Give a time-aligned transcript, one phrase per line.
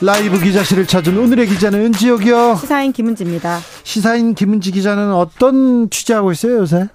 [0.00, 2.56] 라이브 기자실을 찾은 오늘의 기자는 은지혁이요.
[2.60, 3.58] 시사인 김은지입니다.
[3.82, 6.88] 시사인 김은지 기자는 어떤 취재하고 있어요 요새?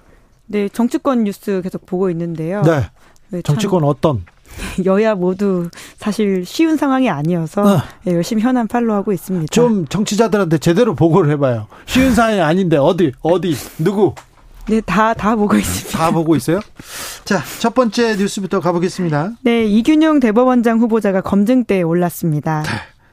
[0.46, 2.62] 네, 정치권 뉴스 계속 보고 있는데요.
[2.62, 2.88] 네.
[3.28, 4.24] 네 정치권 어떤?
[4.86, 5.68] 여야 모두
[5.98, 7.82] 사실 쉬운 상황이 아니어서 어.
[8.04, 9.46] 네, 열심히 현안 팔로우하고 있습니다.
[9.50, 11.66] 좀 정치자들한테 제대로 보고를 해봐요.
[11.86, 14.14] 쉬운 상황이 아닌데 어디 어디 누구?
[14.66, 15.98] 네, 다, 다 보고 있습니다.
[15.98, 16.58] 다 보고 있어요?
[17.26, 19.32] 자, 첫 번째 뉴스부터 가보겠습니다.
[19.42, 22.62] 네, 이균용 대법원장 후보자가 검증대에 올랐습니다.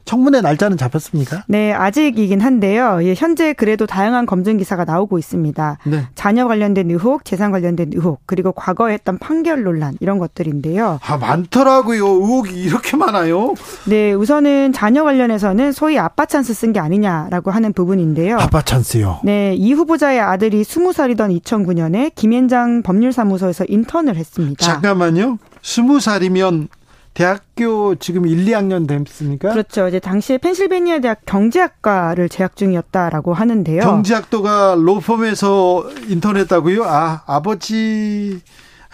[0.04, 0.12] 네.
[0.12, 1.44] 청문회 날짜는 잡혔습니까?
[1.48, 2.98] 네, 아직이긴 한데요.
[3.02, 5.78] 예, 현재 그래도 다양한 검증 기사가 나오고 있습니다.
[5.84, 6.06] 네.
[6.14, 10.98] 자녀 관련된 의혹, 재산 관련된 의혹, 그리고 과거에 했던 판결 논란 이런 것들인데요.
[11.02, 12.06] 아, 많더라고요.
[12.06, 13.54] 의혹이 이렇게 많아요.
[13.86, 18.38] 네, 우선은 자녀 관련해서는 소위 아빠 찬스 쓴 게 아니냐라고 하는 부분인데요.
[18.38, 19.20] 아빠 찬스요.
[19.24, 24.64] 네, 이 후보자의 아들이 20살이던 2009년에 김현장 법률사무소에서 인턴을 했습니다.
[24.64, 25.38] 잠깐만요.
[25.62, 26.68] 20살이면
[27.14, 29.50] 대학교 지금 1, 2학년 됐습니까?
[29.52, 29.86] 그렇죠.
[29.88, 33.82] 이제 당시에 펜실베니아 대학 경제학과를 재학 중이었다라고 하는데요.
[33.82, 36.84] 경제학도가 로펌에서 인턴했다고요?
[36.84, 38.40] 아, 아버지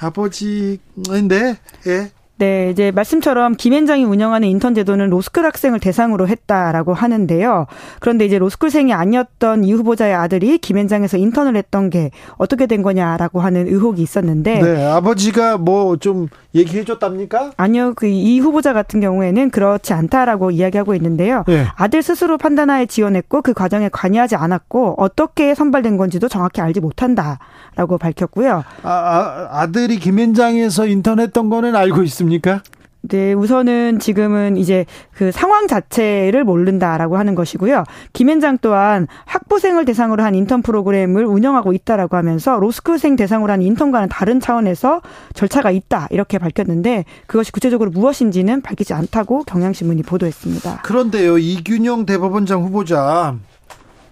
[0.01, 2.11] 아버지인데 예.
[2.39, 7.67] 네, 이제 말씀처럼 김현장이 운영하는 인턴 제도는 로스쿨 학생을 대상으로 했다라고 하는데요.
[8.01, 13.67] 그런데 이제 로스쿨생이 아니었던 이 후보자의 아들이 김현장에서 인턴을 했던 게 어떻게 된 거냐라고 하는
[13.67, 17.53] 의혹이 있었는데 네, 아버지가 뭐 좀 얘기해 줬답니까?
[17.57, 17.95] 아니요.
[17.95, 21.45] 그 이 후보자 같은 경우에는 그렇지 않다라고 이야기하고 있는데요.
[21.47, 21.67] 네.
[21.77, 28.65] 아들 스스로 판단하에 지원했고 그 과정에 관여하지 않았고 어떻게 선발된 건지도 정확히 알지 못한다라고 밝혔고요.
[28.83, 32.28] 아, 아 아들이 김현장에서 인턴했던 거는 알고 있습니다.
[32.29, 32.63] 있습니까?
[33.01, 37.85] 네, 우선은 지금은 이제 그 상황 자체를 모른다라고 하는 것이고요.
[38.13, 44.41] 김현장 또한 학부생을 대상으로 한 인턴 프로그램을 운영하고 있다라고 하면서 로스쿨생 대상으로 한 인턴과는 다른
[44.41, 45.01] 차원에서
[45.33, 50.83] 절차가 있다 이렇게 밝혔는데 그것이 구체적으로 무엇인지는 밝히지 않다고 경향신문이 보도했습니다.
[50.83, 53.37] 그런데요, 이균영 대법원장 후보자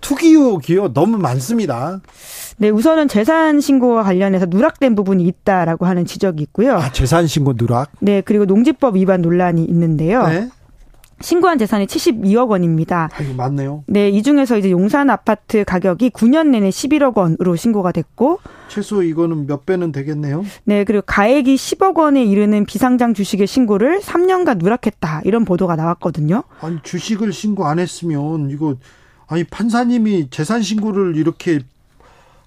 [0.07, 2.01] 투기 의혹이요 너무 많습니다.
[2.59, 6.77] 네, 우선은 재산 신고와 관련해서 누락된 부분이 있다라고 하는 지적이 있고요.
[6.77, 7.91] 아, 재산 신고 누락?
[7.99, 10.25] 네, 그리고 농지법 위반 논란이 있는데요.
[10.29, 10.49] 네.
[11.21, 13.09] 신고한 재산이 72억 원입니다.
[13.13, 13.83] 아, 이거 맞네요.
[13.89, 18.39] 네, 이 중에서 이제 용산 아파트 가격이 9년 내내 11억 원으로 신고가 됐고
[18.69, 20.45] 최소 이거는 몇 배는 되겠네요.
[20.65, 25.23] 네, 그리고 가액이 10억 원에 이르는 비상장 주식의 신고를 3년간 누락했다.
[25.25, 26.45] 이런 보도가 나왔거든요.
[26.61, 28.77] 아니, 주식을 신고 안 했으면 이거
[29.29, 31.61] 아니 판사님이 재산 신고를 이렇게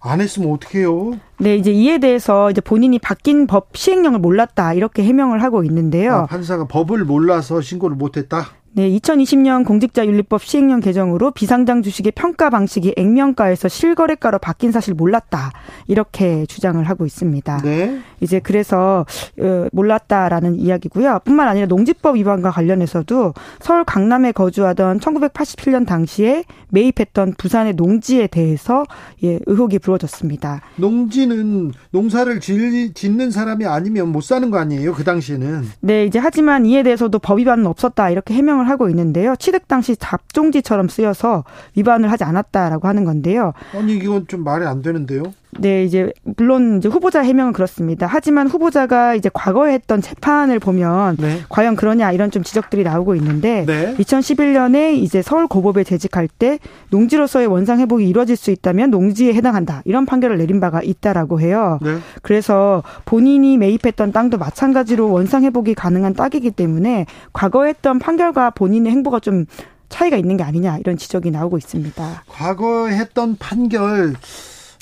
[0.01, 1.19] 안 했으면 어떡해요?
[1.39, 6.13] 네, 이제 이에 대해서 이제 본인이 바뀐 법 시행령을 몰랐다 이렇게 해명을 하고 있는데요.
[6.13, 8.47] 아, 판사가 법을 몰라서 신고를 못했다.
[8.71, 15.51] 네, 2020년 공직자윤리법 시행령 개정으로 비상장 주식의 평가 방식이 액면가에서 실거래가로 바뀐 사실 몰랐다
[15.87, 17.61] 이렇게 주장을 하고 있습니다.
[17.63, 17.99] 네.
[18.21, 19.07] 이제 그래서
[19.39, 21.19] 어, 몰랐다라는 이야기고요.
[21.25, 28.83] 뿐만 아니라 농지법 위반과 관련해서도 서울 강남에 거주하던 1987년 당시에 매입했던 부산의 농지에 대해서
[29.23, 30.61] 예, 의혹이 불어졌습니다.
[30.75, 34.93] 농지는 농사를 짓는 사람이 아니면 못 사는 거 아니에요?
[34.93, 35.63] 그 당시에는.
[35.81, 39.35] 네, 이제 하지만 이에 대해서도 법 위반은 없었다 이렇게 해명 설명을 하고 있는데요.
[39.37, 41.43] 취득 당시 잡종지처럼 쓰여서
[41.75, 43.53] 위반을 하지 않았다라고 하는 건데요.
[43.73, 45.23] 아니 이건 좀 말이 안 되는데요.
[45.57, 48.07] 네, 이제 물론 이제 후보자 해명은 그렇습니다.
[48.07, 51.39] 하지만 후보자가 이제 과거에 했던 재판을 보면 네.
[51.49, 53.95] 과연 그러냐 이런 좀 지적들이 나오고 있는데 네.
[53.97, 56.59] 2011년에 이제 서울 고법에 재직할 때
[56.91, 61.79] 농지로서의 원상 회복이 이루어질 수 있다면 농지에 해당한다 이런 판결을 내린 바가 있다라고 해요.
[61.81, 61.97] 네.
[62.21, 69.19] 그래서 본인이 매입했던 땅도 마찬가지로 원상 회복이 가능한 땅이기 때문에 과거에 했던 판결과 본인의 행보가
[69.19, 69.45] 좀
[69.89, 72.23] 차이가 있는 게 아니냐 이런 지적이 나오고 있습니다.
[72.27, 74.13] 과거에 했던 판결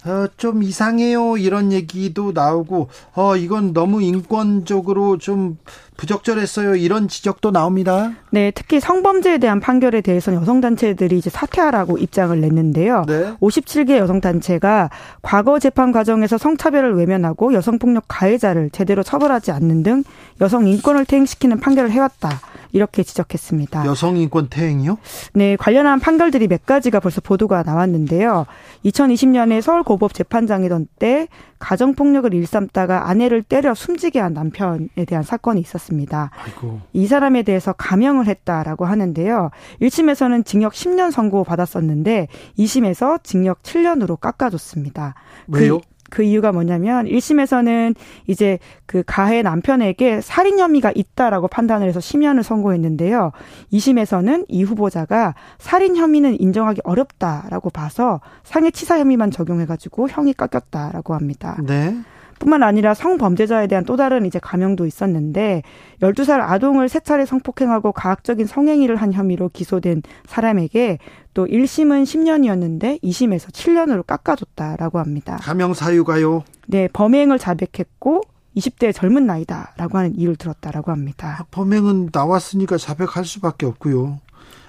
[0.05, 5.57] 어, 좀 이상해요 이런 얘기도 나오고 어 이건 너무 인권적으로 좀
[5.97, 8.13] 부적절했어요 이런 지적도 나옵니다.
[8.29, 13.05] 네, 특히 성범죄에 대한 판결에 대해서는 여성 단체들이 이제 사퇴하라고 입장을 냈는데요.
[13.07, 13.33] 네.
[13.41, 14.91] 57개 여성 단체가
[15.23, 20.03] 과거 재판 과정에서 성차별을 외면하고 여성 폭력 가해자를 제대로 처벌하지 않는 등
[20.39, 22.39] 여성 인권을 퇴행시키는 판결을 해왔다.
[22.72, 23.86] 이렇게 지적했습니다.
[23.86, 24.98] 여성 인권 태행이요?
[25.34, 28.46] 네, 관련한 판결들이 몇 가지가 벌써 보도가 나왔는데요.
[28.86, 31.28] 2020년에 서울 고법 재판장이던 때
[31.60, 36.31] 가정 폭력을 일삼다가 아내를 때려 숨지게 한 남편에 대한 사건이 있었습니다.
[36.46, 36.81] 아이고.
[36.94, 39.50] 이 사람에 대해서 감형을 했다라고 하는데요.
[39.81, 42.28] 1심에서는 징역 10년 선고 받았었는데
[42.60, 45.16] 2심에서 징역 7년으로 깎아줬습니다.
[45.48, 45.80] 왜요?
[45.80, 47.95] 그 그 이유가 뭐냐면 1심에서는
[48.27, 53.31] 이제 그 가해 남편에게 살인 혐의가 있다라고 판단을 해서 심연을 선고했는데요.
[53.74, 61.13] 2심에서는 이 후보자가 살인 혐의는 인정하기 어렵다라고 봐서 상해 치사 혐의만 적용해 가지고 형이 깎였다라고
[61.13, 61.57] 합니다.
[61.65, 61.95] 네.
[62.39, 65.63] 뿐만 아니라 성범죄자에 대한 또 다른 이제 감형도 있었는데
[66.01, 71.00] 12살 아동을 세 차례 성폭행하고 가학적인 성행위를 한 혐의로 기소된 사람에게
[71.34, 75.38] 또 1심은 10년이었는데 2심에서 7년으로 깎아줬다라고 합니다.
[75.42, 76.44] 감형 사유가요?
[76.68, 78.22] 네, 범행을 자백했고
[78.56, 81.38] 20대 젊은 나이다라고 하는 이유를 들었다라고 합니다.
[81.40, 84.19] 아, 범행은 나왔으니까 자백할 수밖에 없고요.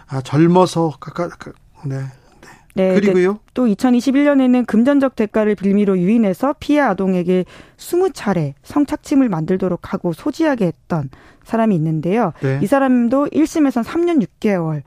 [0.08, 1.30] 아, 젊어서 깎아
[1.86, 1.96] 네.
[2.78, 3.40] 네, 그리고요.
[3.54, 7.44] 또 2021년에는 금전적 대가를 빌미로 유인해서 피해 아동에게
[7.76, 11.10] 20차례 성착취물 만들도록 하고 소지하게 했던
[11.44, 12.32] 사람이 있는데요.
[12.40, 12.60] 네.
[12.62, 14.82] 이 사람도 1심에선 3년 6개월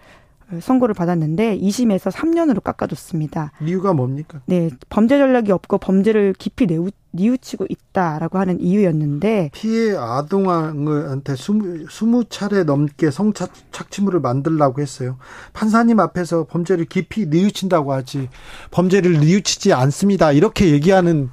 [0.60, 3.52] 선고를 받았는데 2심에서 3년으로 깎아줬습니다.
[3.62, 4.42] 이유가 뭡니까?
[4.46, 12.64] 네, 범죄 전략이 없고 범죄를 깊이 내우, 뉘우치고 있다라고 하는 이유였는데 피해 아동한테 20, 20차례
[12.64, 15.18] 넘게 성착취물을 만들라고 했어요.
[15.54, 18.30] 판사님 앞에서 범죄를 깊이 뉘우친다고 하지
[18.72, 20.32] 범죄를 뉘우치지 않습니다.
[20.32, 21.30] 이렇게 얘기하는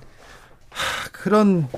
[1.12, 1.69] 그런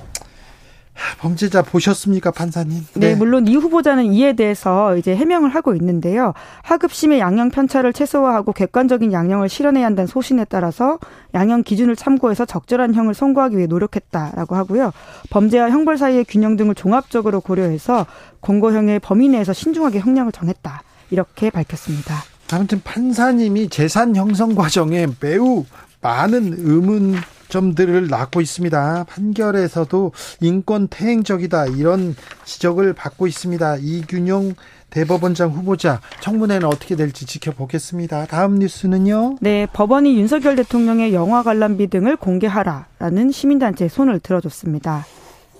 [1.19, 2.85] 범죄자 보셨습니까, 판사님?
[2.95, 3.09] 네.
[3.09, 3.15] 네.
[3.15, 6.33] 물론 이 후보자는 이에 대해서 이제 해명을 하고 있는데요.
[6.63, 10.99] 하급심의 양형 편차를 최소화하고 객관적인 양형을 실현해야 한다는 소신에 따라서
[11.33, 14.91] 양형 기준을 참고해서 적절한 형을 선고하기 위해 노력했다라고 하고요.
[15.29, 18.05] 범죄와 형벌 사이의 균형 등을 종합적으로 고려해서
[18.41, 20.83] 공고형의 범위 내에서 신중하게 형량을 정했다.
[21.11, 22.15] 이렇게 밝혔습니다.
[22.51, 25.65] 아무튼 판사님이 재산 형성 과정에 매우
[26.01, 27.15] 많은 의문
[27.51, 29.05] 점들을 낳고 있습니다.
[29.07, 32.15] 판결에서도 인권 태행적이다 이런
[32.45, 33.77] 지적을 받고 있습니다.
[33.81, 34.55] 이균용
[34.89, 38.25] 대법원장 후보자 청문회는 어떻게 될지 지켜보겠습니다.
[38.25, 39.37] 다음 뉴스는요.
[39.39, 45.05] 네, 법원이 윤석열 대통령의 영화 관람비 등을 공개하라라는 시민단체에 손을 들어줬습니다.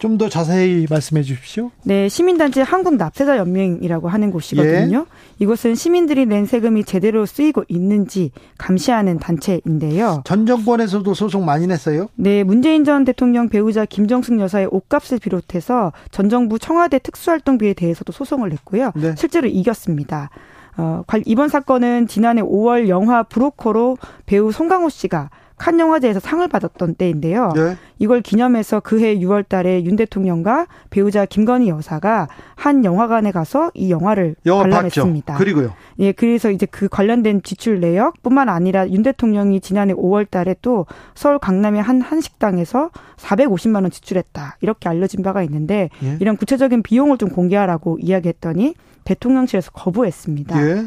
[0.02, 1.72] 좀 더 자세히 말씀해 주십시오.
[1.84, 5.06] 네, 시민단체 한국납세자 연맹이라고 하는 곳이거든요.
[5.08, 5.44] 예.
[5.44, 10.22] 이곳은 시민들이 낸 세금이 제대로 쓰이고 있는지 감시하는 단체인데요.
[10.26, 12.08] 전 정권에서도 소송 많이 냈어요?
[12.16, 18.50] 네, 문재인 전 대통령 배우자 김정숙 여사의 옷값을 비롯해서 전 정부 청와대 특수활동비에 대해서도 소송을
[18.50, 18.92] 냈고요.
[18.96, 19.16] 네.
[19.18, 20.30] 실제로 이겼습니다.
[20.78, 25.30] 어, 이번 사건은 지난해 5월 영화 브로커로 배우 송강호 씨가
[25.62, 27.52] 칸 영화제에서 상을 받았던 때인데요.
[27.56, 27.78] 네.
[28.00, 34.36] 이걸 기념해서 그해 6월 달에 윤 대통령과 배우자 김건희 여사가 한 영화관에 가서 이 영화를
[34.48, 35.34] 영화 관람했습니다.
[35.34, 35.38] 봤죠.
[35.38, 35.74] 그리고요.
[36.00, 41.38] 예, 그래서 이제 그 관련된 지출 내역뿐만 아니라 윤 대통령이 지난해 5월 달에 또 서울
[41.38, 44.58] 강남의 한 한식당에서 450만 원 지출했다.
[44.62, 46.18] 이렇게 알려진 바가 있는데 예.
[46.20, 48.74] 이런 구체적인 비용을 좀 공개하라고 이야기했더니
[49.04, 50.68] 대통령실에서 거부했습니다.
[50.68, 50.86] 예.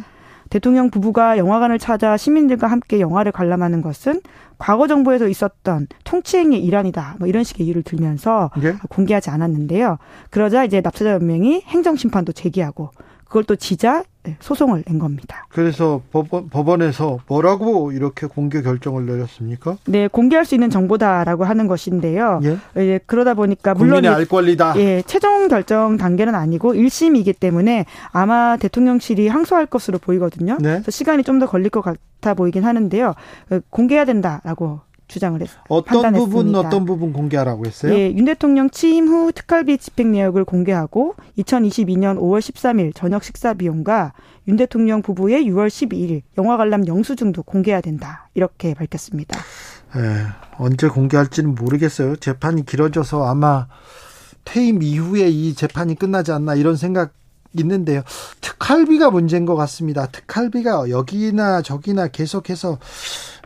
[0.54, 4.20] 대통령 부부가 영화관을 찾아 시민들과 함께 영화를 관람하는 것은
[4.56, 7.16] 과거 정부에서 있었던 통치행위의 일환이다.
[7.18, 8.76] 뭐 이런 식의 이유를 들면서 네?
[8.88, 9.98] 공개하지 않았는데요.
[10.30, 12.90] 그러자 이제 납세자 연맹이 행정심판도 제기하고
[13.34, 15.44] 그걸 또 지자 네, 소송을 낸 겁니다.
[15.48, 19.76] 그래서 법원, 법원 에서 뭐라고 이렇게 공개 결정을 내렸습니까?
[19.86, 22.40] 네, 공개할 수 있는 정보다라고 하는 것인데요.
[22.44, 22.58] 예?
[22.76, 24.74] 예 그러다 보니까 물론 국민의 알 권리다.
[24.76, 30.58] 예, 최종 결정 단계는 아니고 1심이기 때문에 아마 대통령실이 항소할 것으로 보이거든요.
[30.60, 30.74] 네?
[30.74, 33.14] 그래서 시간이 좀 더 걸릴 것 같아 보이긴 하는데요.
[33.48, 36.42] 그 공개해야 된다라고 주장을 했 어떤 판단했습니다.
[36.42, 37.94] 부분 어떤 부분 공개하라고 했어요?
[37.94, 44.12] 예, 윤 대통령 취임 후 특활비 집행 내역을 공개하고 2022년 5월 13일 저녁 식사 비용과
[44.48, 48.28] 윤 대통령 부부의 6월 12일 영화 관람 영수증도 공개해야 된다.
[48.34, 49.38] 이렇게 밝혔습니다.
[49.96, 50.26] 예,
[50.58, 52.16] 언제 공개할지는 모르겠어요.
[52.16, 53.66] 재판이 길어져서 아마
[54.44, 57.12] 퇴임 이후에 이 재판이 끝나지 않나 이런 생각
[57.56, 58.02] 있는데요.
[58.40, 60.06] 특활비가 문제인 것 같습니다.
[60.06, 62.78] 특활비가 여기나 저기나 계속해서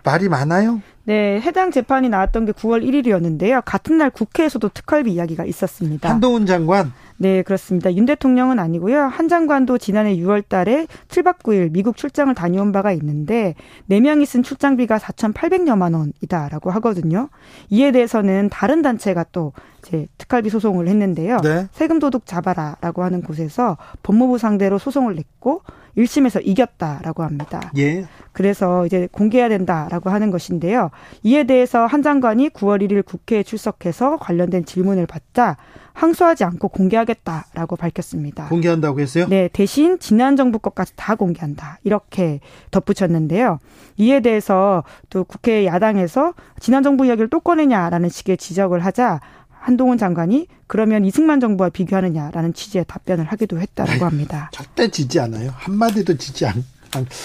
[0.05, 0.81] 말이 많아요?
[1.09, 3.63] 네, 해당 재판이 나왔던 게 9월 1일이었는데요.
[3.65, 6.07] 같은 날 국회에서도 특활비 이야기가 있었습니다.
[6.07, 6.93] 한동훈 장관?
[7.17, 7.95] 네, 그렇습니다.
[7.95, 9.05] 윤 대통령은 아니고요.
[9.05, 13.55] 한 장관도 지난해 6월 달에 7박 9일 미국 출장을 다녀온 바가 있는데
[13.89, 17.31] 4명이 쓴 출장비가 4,800여만 원이다라고 하거든요.
[17.71, 21.39] 이에 대해서는 다른 단체가 또 이제 특활비 소송을 했는데요.
[21.39, 21.69] 네.
[21.73, 25.63] 세금 도둑 잡아라라고 하는 곳에서 법무부 상대로 소송을 냈고
[25.99, 27.71] 1심에서 이겼다라고 합니다.
[27.77, 28.07] 예.
[28.33, 30.91] 그래서 이제 공개해야 된다라고 하는 것인데요.
[31.25, 35.57] 이에 대해서 한 장관이 9월 1일 국회에 출석해서 관련된 질문을 받자
[35.99, 38.47] 항소하지 않고 공개하겠다라고 밝혔습니다.
[38.49, 39.27] 공개한다고 했어요?
[39.29, 41.81] 네, 대신 지난 정부 것까지 다 공개한다.
[41.83, 42.39] 이렇게
[42.71, 43.59] 덧붙였는데요.
[43.97, 49.19] 이에 대해서 또 국회 야당에서 지난 정부 이야기를 또 꺼내냐라는 식의 지적을 하자
[49.61, 54.51] 한동훈 장관이 그러면 이승만 정부와 비교하느냐라는 취지의 답변을 하기도 했다고 합니다.
[54.53, 55.51] 절대 지지 않아요.
[55.55, 56.65] 한마디도 지지 않.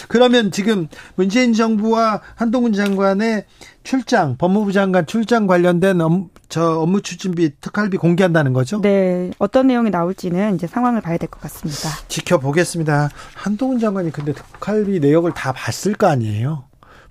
[0.09, 3.45] 그러면 지금 문재인 정부와 한동훈 장관의
[3.83, 8.81] 출장, 법무부 장관 출장 관련된 업, 저 업무 추진비 특활비 공개한다는 거죠?
[8.81, 9.31] 네.
[9.39, 11.89] 어떤 내용이 나올지는 이제 상황을 봐야 될 것 같습니다.
[12.09, 13.09] 지켜보겠습니다.
[13.35, 16.65] 한동훈 장관이 근데 특활비 내역을 다 봤을 거 아니에요?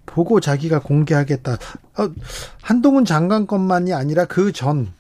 [0.05, 1.53] 보고 자기가 공개하겠다.
[1.55, 2.11] 어,
[2.61, 4.93] 한동훈 장관 것만이 아니라 그 전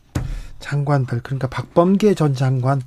[0.62, 2.80] 장관들 그러니까 박범계 전 장관,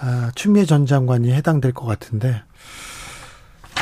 [0.00, 2.42] 아, 추미애 전 장관이 해당될 것 같은데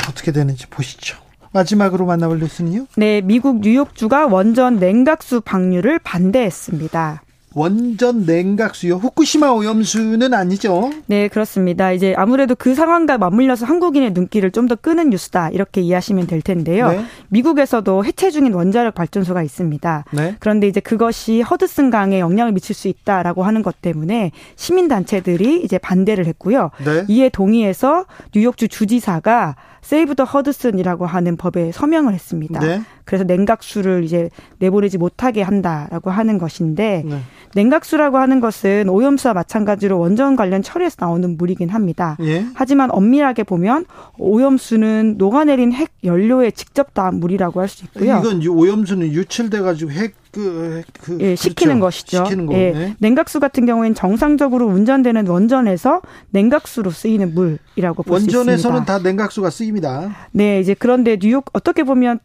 [0.09, 1.17] 어떻게 되는지 보시죠.
[1.53, 2.87] 마지막으로 만나볼 뉴스는요?
[2.97, 7.23] 네, 미국 뉴욕주가 원전 냉각수 방류를 반대했습니다.
[7.55, 8.97] 원전 냉각 수요.
[8.97, 10.91] 후쿠시마 오염수는 아니죠?
[11.07, 11.93] 네, 그렇습니다.
[11.93, 15.49] 이제 아무래도 그 상황과 맞물려서 한국인의 눈길을 좀 더 끄는 뉴스다.
[15.49, 16.89] 이렇게 이해하시면 될 텐데요.
[16.91, 17.05] 네.
[17.29, 20.05] 미국에서도 해체 중인 원자력 발전소가 있습니다.
[20.13, 20.37] 네.
[20.41, 25.79] 그런데 이제 그것이 허드슨 강에 영향을 미칠 수 있다라고 하는 것 때문에 시민 단체들이 이제
[25.79, 26.71] 반대를 했고요.
[26.85, 27.05] 네.
[27.09, 32.61] 이에 동의해서 뉴욕주 주지사가 세이브 더 허드슨이라고 하는 법에 서명을 했습니다.
[32.61, 32.83] 네.
[33.05, 37.21] 그래서 냉각수를 이제 내보내지 못하게 한다라고 하는 것인데 네.
[37.55, 42.17] 냉각수라고 하는 것은 오염수와 마찬가지로 원전 관련 처리에서 나오는 물이긴 합니다.
[42.21, 42.45] 예?
[42.55, 43.87] 하지만 엄밀하게 보면
[44.19, 48.19] 오염수는 녹아내린 핵 연료에 직접 닿은 물이라고 할 수 있고요.
[48.19, 51.81] 이건 오염수는 유출돼 가지고 핵 그, 그, 예, 그렇죠.
[51.81, 52.25] 것이죠.
[52.27, 58.39] 식히는 예, 냉각수 같은 경우에는 정상적으로 운전되는 원전에서 냉각수로 쓰이는 물이라고 볼 수 있습니다.
[58.39, 60.15] 원전에서는 다 냉각수가 쓰입니다.
[60.31, 62.21] 네, 이제 그런데 뉴욕 어떻게 보면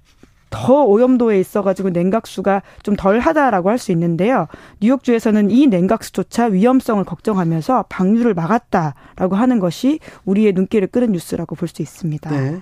[0.51, 4.47] 더 오염도에 있어가지고 냉각수가 좀 덜하다라고 할 수 있는데요.
[4.81, 11.81] 뉴욕주에서는 이 냉각수조차 위험성을 걱정하면서 방류를 막았다라고 하는 것이 우리의 눈길을 끄는 뉴스라고 볼 수
[11.81, 12.29] 있습니다.
[12.29, 12.61] 네.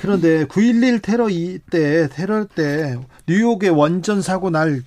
[0.00, 1.28] 그런데 9.11 테러
[1.70, 4.82] 때 테러 때 뉴욕에 원전 사고 날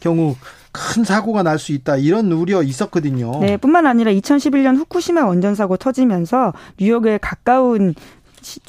[0.00, 0.34] 경우
[0.72, 3.40] 큰 사고가 날 수 있다 이런 우려 있었거든요.
[3.40, 7.94] 네, 뿐만 아니라 2011년 후쿠시마 원전 사고 터지면서 뉴욕에 가까운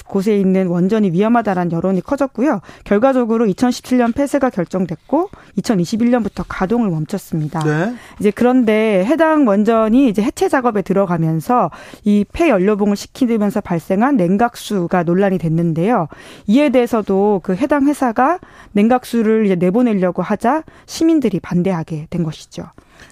[0.06, 2.62] 곳에 있는 원전이 위험하다라는 여론이 커졌고요.
[2.84, 7.60] 결과적으로 2017년 폐쇄가 결정됐고 2021년부터 가동을 멈췄습니다.
[7.64, 7.96] 네.
[8.20, 11.72] 이제 그런데 해당 원전이 이제 해체 작업에 들어가면서
[12.04, 16.08] 이 폐연료봉을 식히면서 발생한 냉각수가 논란이 됐는데요.
[16.48, 18.40] 이에 대해서도 그 해당 회사가
[18.74, 22.66] 냉각수를 이제 내보내려고 하자 시민들이 반대하게 된 것이죠.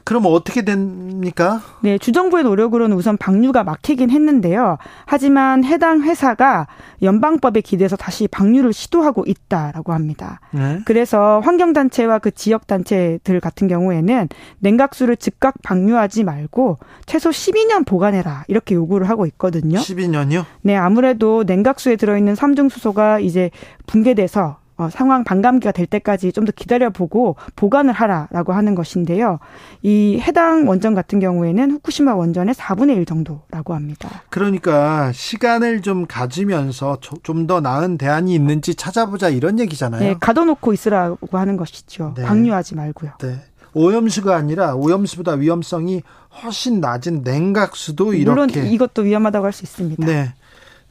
[0.04, 1.62] 그럼 어떻게 됩니까?
[1.82, 4.78] 네, 주정부의 노력으로는 우선 방류가 막히긴 했는데요.
[5.06, 6.68] 하지만 해당 회사가
[7.02, 10.40] 연방법에 기대서 다시 방류를 시도하고 있다라고 합니다.
[10.52, 10.80] 네.
[10.86, 14.30] 그래서 환경단체와 그 지역단체들 같은 경우에는
[14.60, 19.80] 냉각수를 즉각 방류하지 말고 최소 12년 보관해라 이렇게 요구를 하고 있거든요.
[19.80, 20.46] 12년이요?
[20.62, 23.52] 네, 아무래도 냉각수에 들어있는 삼중수소가 이제
[23.88, 29.40] 붕괴돼서 어, 상황 반감기가 될 때까지 좀 더 기다려보고 보관을 하라라고 하는 것인데요.
[29.84, 34.10] 이 해당 원전 같은 경우에는 후쿠시마 원전의 4분의 1 정도라고 합니다.
[34.30, 40.02] 그러니까 시간을 좀 가지면서 좀 더 나은 대안이 있는지 찾아보자 이런 얘기잖아요.
[40.02, 42.14] 네, 가둬놓고 있으라고 하는 것이죠.
[42.16, 42.24] 네.
[42.24, 43.12] 방류하지 말고요.
[43.20, 43.40] 네.
[43.74, 46.02] 오염수가 아니라 오염수보다 위험성이
[46.44, 50.06] 훨씬 낮은 냉각수도 이렇게 물론 이것도 위험하다고 할 수 있습니다.
[50.06, 50.34] 네.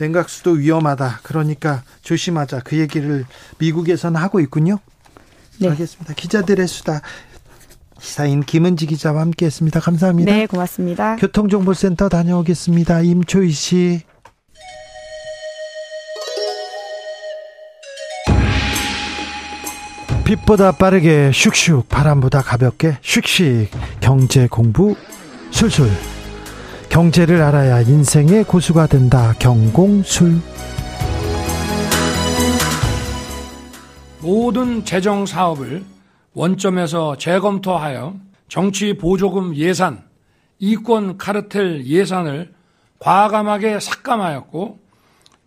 [0.00, 1.20] 냉각수도 위험하다.
[1.22, 2.60] 그러니까 조심하자.
[2.64, 3.26] 그 얘기를
[3.58, 4.78] 미국에서는 하고 있군요.
[5.58, 5.68] 네.
[5.68, 6.14] 알겠습니다.
[6.14, 7.02] 기자들의 수다.
[8.00, 9.78] 시사인 김은지 기자와 함께했습니다.
[9.80, 10.32] 감사합니다.
[10.32, 11.16] 네, 고맙습니다.
[11.16, 13.02] 교통정보센터 다녀오겠습니다.
[13.02, 14.00] 임초희 씨.
[20.24, 23.66] 빛보다 빠르게 슉슉 바람보다 가볍게 슉슉
[24.00, 24.94] 경제 공부
[25.50, 25.90] 술술
[26.90, 29.32] 경제를 알아야 인생의 고수가 된다.
[29.38, 30.40] 경공술.
[34.20, 35.84] 모든 재정 사업을
[36.34, 38.16] 원점에서 재검토하여
[38.48, 40.02] 정치 보조금 예산,
[40.58, 42.52] 이권 카르텔 예산을
[42.98, 44.80] 과감하게 삭감하였고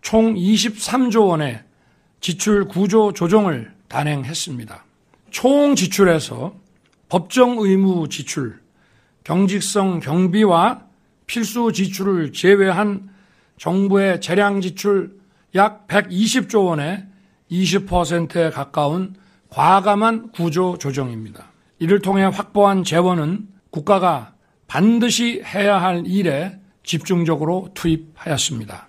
[0.00, 1.62] 총 23조 원의
[2.20, 4.82] 지출 구조 조정을 단행했습니다.
[5.30, 6.54] 총 지출에서
[7.10, 8.60] 법정 의무 지출,
[9.24, 10.93] 경직성 경비와
[11.26, 13.08] 필수 지출을 제외한
[13.58, 15.16] 정부의 재량 지출
[15.54, 17.06] 약 120조 원의
[17.50, 19.14] 20%에 가까운
[19.48, 21.46] 과감한 구조 조정입니다.
[21.78, 24.32] 이를 통해 확보한 재원은 국가가
[24.66, 28.88] 반드시 해야 할 일에 집중적으로 투입하였습니다.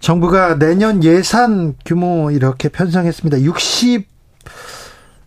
[0.00, 3.40] 정부가 내년 예산 규모 이렇게 편성했습니다.
[3.40, 4.06] 60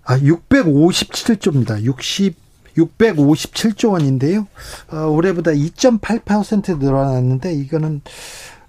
[0.03, 1.81] 아, 657조입니다.
[1.83, 2.46] 60
[2.77, 4.47] 657조 원인데요.
[4.91, 8.01] 어, 올해보다 2.8% 늘어났는데 이거는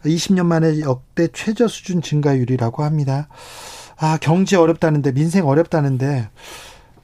[0.05, 3.29] 20년 만에 역대 최저 수준 증가율이라고 합니다.
[3.97, 6.29] 아, 경제 어렵다는데 민생 어렵다는데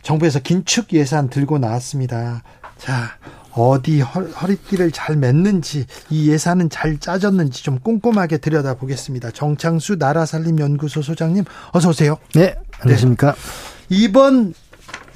[0.02, 2.42] 정부에서 긴축 예산 들고 나왔습니다.
[2.78, 3.18] 자,
[3.52, 9.30] 어디 허리띠를 잘 맸는지 이 예산은 잘 짜졌는지 좀 꼼꼼하게 들여다보겠습니다.
[9.30, 12.16] 정창수 나라살림 연구소 소장님 어서 오세요.
[12.34, 13.32] 네, 안녕하십니까.
[13.32, 13.96] 네.
[13.96, 14.54] 이번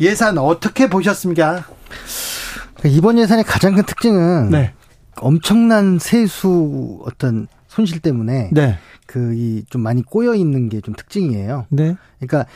[0.01, 1.65] 예산 어떻게 보셨습니까?
[2.77, 4.73] 그러니까 이번 예산의 가장 큰 특징은 네.
[5.17, 8.79] 엄청난 세수 어떤 손실 때문에 네.
[9.07, 11.67] 그이 좀 많이 꼬여 있는 게 좀 특징이에요.
[11.71, 11.97] 네.
[12.21, 12.47] 그러니까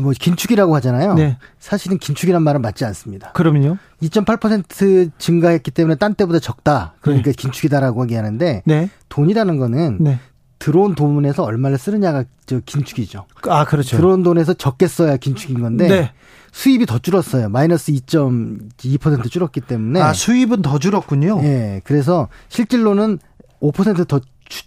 [0.00, 1.14] 뭐 긴축이라고 하잖아요.
[1.14, 1.36] 네.
[1.58, 3.32] 사실은 긴축이란 말은 맞지 않습니다.
[3.32, 3.76] 그러면요?
[4.02, 6.94] 2.8% 증가했기 때문에 딴 때보다 적다.
[7.00, 7.36] 그러니까 네.
[7.36, 8.90] 긴축이다라고 얘기하는데 네.
[9.08, 10.18] 돈이라는 거는 네.
[10.58, 13.26] 들어온 돈에서 얼마를 쓰느냐가 저 긴축이죠.
[13.48, 13.96] 아, 그렇죠.
[13.96, 16.12] 들어온 돈에서 적게 써야 긴축인 건데 네.
[16.56, 17.50] 수입이 더 줄었어요.
[17.50, 20.00] 마이너스 2.2% 줄었기 때문에.
[20.00, 21.40] 아, 수입은 더 줄었군요.
[21.42, 21.82] 예.
[21.84, 23.18] 그래서 실질로는
[23.60, 24.20] 5%더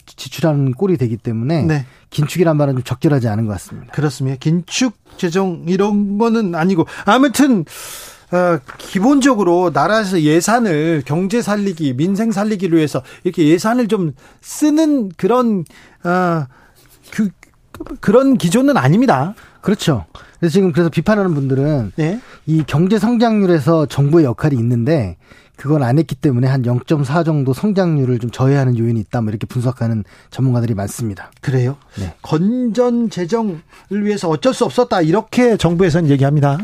[0.05, 1.85] 지출하는 꼴이 되기 때문에 네.
[2.11, 3.91] 긴축이란 말은 좀 적절하지 않은 것 같습니다.
[3.91, 4.37] 그렇습니다.
[4.39, 7.65] 긴축 재정 이런 거는 아니고 아무튼
[8.31, 15.65] 어, 기본적으로 나라에서 예산을 경제 살리기, 민생 살리기를 위해서 이렇게 예산을 좀 쓰는 그런
[16.03, 16.45] 어,
[17.09, 17.29] 그,
[17.99, 19.33] 그런 기조는 아닙니다.
[19.61, 20.05] 그렇죠.
[20.39, 22.19] 그래서 지금 그래서 비판하는 분들은 네?
[22.45, 25.17] 이 경제 성장률에서 정부의 역할이 있는데
[25.55, 29.19] 그건 안 했기 때문에 한 0.4 정도 성장률을 좀 저해하는 요인이 있다.
[29.19, 31.31] 뭐 이렇게 분석하는 전문가들이 많습니다.
[31.41, 31.75] 그래요?
[31.99, 32.13] 네.
[32.21, 33.59] 건전 재정을
[33.91, 35.01] 위해서 어쩔 수 없었다.
[35.01, 36.57] 이렇게 정부에서는 얘기합니다.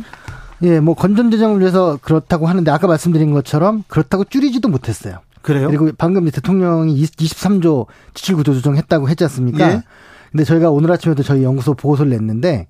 [0.63, 5.19] 예, 뭐 건전 재정을 위해서 그렇다고 하는데 아까 말씀드린 것처럼 그렇다고 줄이지도 못했어요.
[5.41, 5.67] 그래요?
[5.67, 9.73] 그리고 방금 대통령이 23조 지출 구조 조정 했다고 했지 않습니까?
[9.73, 9.83] 예?
[10.31, 12.67] 근데 저희가 오늘 아침에도 저희 연구소 보고서를 냈는데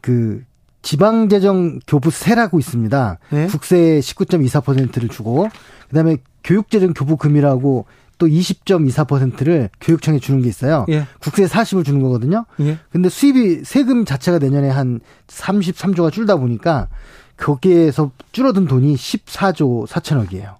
[0.00, 0.42] 그
[0.82, 3.18] 지방재정 교부세라고 있습니다.
[3.30, 3.46] 네?
[3.46, 5.48] 국세 19.24%를 주고
[5.88, 7.86] 그다음에 교육재정 교부금이라고
[8.18, 10.86] 또 20.24%를 교육청에 주는 게 있어요.
[10.88, 11.06] 예.
[11.20, 12.46] 국세 40을 주는 거거든요.
[12.60, 12.78] 예.
[12.90, 16.88] 근데 수입이 세금 자체가 내년에 한 33조가 줄다 보니까
[17.36, 20.57] 거기에서 줄어든 돈이 14조 4천억이에요.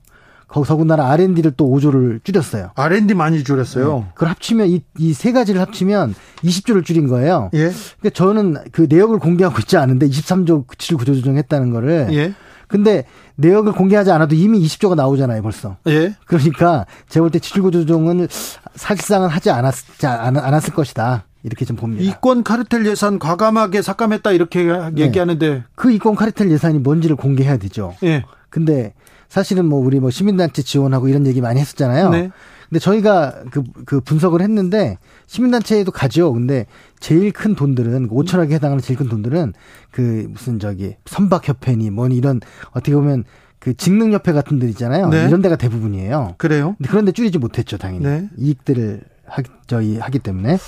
[0.49, 2.71] 거기서 더군다나 R&D를 또 5조를 줄였어요.
[2.75, 3.99] R&D 많이 줄였어요.
[3.99, 4.05] 네.
[4.15, 7.51] 그걸 합치면 이 이 세 가지를 합치면 20조를 줄인 거예요.
[7.55, 7.71] 예.
[8.01, 12.35] 그러니까 저는 그 내역을 공개하고 있지 않은데 23조 지출 구조 조정했다는 거를 예.
[12.67, 13.05] 근데
[13.37, 15.77] 내역을 공개하지 않아도 이미 20조가 나오잖아요, 벌써.
[15.87, 16.15] 예.
[16.27, 18.29] 그러니까 제가 볼때 지출 구조 조정을
[18.75, 21.25] 사실상은 하지 않았, 않았을 것이다.
[21.45, 22.03] 이렇게 좀 봅니다.
[22.03, 24.91] 이권 카르텔 예산 과감하게 삭감했다 이렇게 네.
[24.97, 27.95] 얘기하는데 그 이권 카르텔 예산이 뭔지를 공개해야 되죠.
[28.03, 28.25] 예.
[28.51, 28.93] 근데
[29.29, 32.11] 사실은 뭐 우리 뭐 시민단체 지원하고 이런 얘기 많이 했었잖아요.
[32.11, 32.31] 네.
[32.69, 36.33] 근데 저희가 그, 그 분석을 했는데 시민단체에도 가죠.
[36.33, 36.67] 근데
[37.01, 39.55] 제일 큰 돈들은 5천억에 해당하는 제일 큰 돈들은
[39.91, 42.41] 그 무슨 저기 선박협회니 뭐니 이런
[42.73, 43.25] 어떻게 보면
[43.59, 45.09] 그 직능협회 같은 데 있잖아요.
[45.09, 45.27] 네.
[45.27, 46.35] 이런 데가 대부분이에요.
[46.39, 46.77] 그래요?
[46.89, 48.05] 그런데 줄이지 못했죠, 당연히.
[48.05, 48.29] 네.
[48.37, 50.59] 이익들을 하기, 저희 하기 때문에.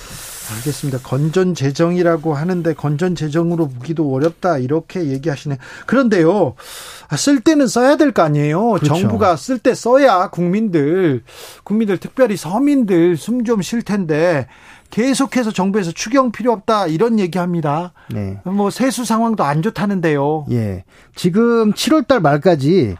[0.55, 0.99] 알겠습니다.
[0.99, 5.57] 건전 재정이라고 하는데 건전 재정으로 보기도 어렵다 이렇게 얘기하시네.
[5.85, 6.55] 그런데요,
[7.07, 8.71] 아, 쓸 때는 써야 될 거 아니에요.
[8.71, 8.93] 그렇죠.
[8.93, 11.23] 정부가 쓸 때 써야 국민들,
[11.63, 14.47] 국민들 특별히 서민들 숨 좀 쉴 텐데
[14.89, 17.93] 계속해서 정부에서 추경 필요 없다 이런 얘기합니다.
[18.11, 18.39] 네.
[18.43, 20.47] 뭐 세수 상황도 안 좋다는데요.
[20.51, 20.83] 예.
[21.15, 22.97] 지금 7월달 말까지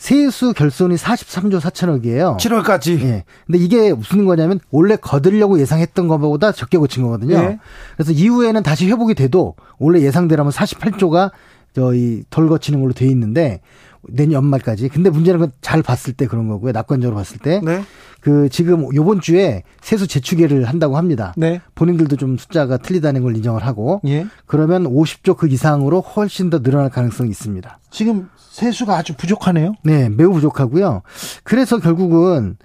[0.00, 2.38] 세수 결손이 43조 4천억이에요.
[2.38, 3.00] 7월까지.
[3.02, 3.24] 예.
[3.46, 7.34] 근데 이게 무슨 거냐면 원래 거들려고 예상했던 것보다 적게 고친 거거든요.
[7.36, 7.58] 예.
[7.96, 11.32] 그래서 이후에는 다시 회복이 돼도 원래 예상대로면 48조가
[11.74, 13.60] 저희 덜 거치는 걸로 돼 있는데
[14.08, 14.88] 내년 연말까지.
[14.88, 16.72] 근데 문제는 잘 봤을 때 그런 거고요.
[16.72, 17.60] 낙관적으로 봤을 때.
[17.62, 17.82] 네.
[18.20, 21.32] 그 지금 요번 주에 세수 재추계를 한다고 합니다.
[21.36, 21.60] 네.
[21.74, 24.00] 본인들도 좀 숫자가 틀리다는 걸 인정을 하고.
[24.06, 24.26] 예.
[24.46, 27.78] 그러면 50조 그 이상으로 훨씬 더 늘어날 가능성이 있습니다.
[27.90, 29.74] 지금 세수가 아주 부족하네요.
[29.84, 31.02] 네, 매우 부족하고요.
[31.44, 32.56] 그래서 결국은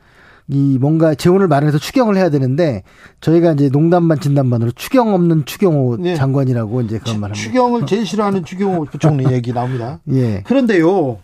[0.48, 2.84] 이 뭔가 재원을 마련해서 추경을 해야 되는데
[3.22, 6.16] 저희가 이제 농담반 진담반으로 추경 없는 추경호 네.
[6.16, 7.44] 장관이라고 이제 그런 말 합니다.
[7.44, 10.00] 추경을 제일 싫어하는 추경호 부총리 얘기 나옵니다.
[10.14, 10.42] 예.
[10.42, 11.20] 그런데요.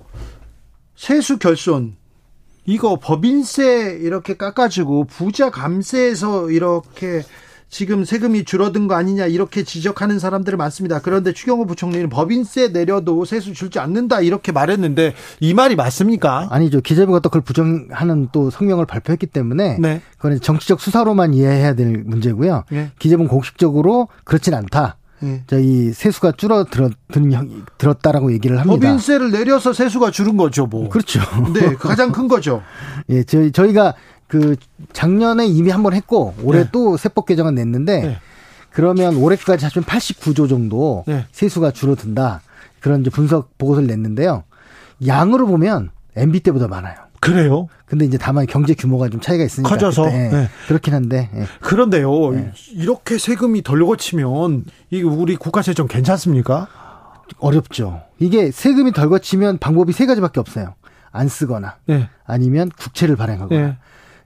[0.96, 1.96] 세수 결손
[2.66, 7.22] 이거 법인세 이렇게 깎아주고 부자 감세해서 이렇게
[7.72, 11.00] 지금 세금이 줄어든 거 아니냐 이렇게 지적하는 사람들이 많습니다.
[11.00, 16.50] 그런데 추경호 부총리는 법인세 내려도 세수 줄지 않는다 이렇게 말했는데 이 말이 맞습니까?
[16.52, 16.82] 아니죠.
[16.82, 20.02] 기재부가 또 그걸 부정하는 또 성명을 발표했기 때문에 네.
[20.18, 22.66] 그건 정치적 수사로만 이해해야 될 문제고요.
[22.70, 22.92] 네.
[23.00, 24.98] 기재부는 공식적으로 그렇진 않다.
[25.22, 25.44] 네.
[25.48, 26.92] 저희 세수가 줄어들었
[27.78, 28.88] 들었다라고 얘기를 합니다.
[28.88, 30.90] 법인세를 내려서 세수가 줄은 거죠, 뭐.
[30.90, 31.22] 그렇죠.
[31.54, 32.64] 네, 가장 큰 거죠.
[33.10, 33.94] 예, 저희 저희가
[34.32, 34.56] 그
[34.94, 36.70] 작년에 이미 한 번 했고 올해 네.
[36.72, 38.18] 또 세법 개정안 냈는데 네.
[38.70, 41.26] 그러면 올해까지 하면 89조 정도 네.
[41.34, 42.42] 세수가 줄어든다.
[42.80, 44.46] 그런 이제 분석 보고서를 냈는데요.
[45.06, 46.96] 양으로 보면 MB 때보다 많아요.
[47.20, 47.68] 그래요?
[47.86, 50.48] 근데 이제 다만 경제 규모가 좀 차이가 있으니까 커져서 네.
[50.70, 51.44] 그렇긴 한데 네.
[51.60, 52.52] 그런데요 네.
[52.72, 56.70] 이렇게 세금이 덜 거치면 이게 우리 국가 재정 괜찮습니까?
[57.40, 58.02] 어렵죠.
[58.18, 60.74] 이게 세금이 덜 거치면 방법이 세 가지밖에 없어요.
[61.12, 62.08] 안 쓰거나 네.
[62.26, 63.78] 아니면 국채를 발행하거나 네.